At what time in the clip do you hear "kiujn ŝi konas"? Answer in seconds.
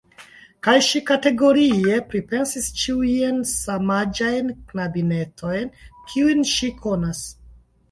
5.93-7.25